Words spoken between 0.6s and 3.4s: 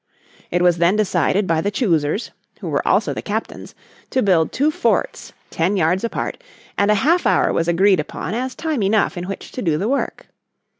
was then decided by the choosers, who were also the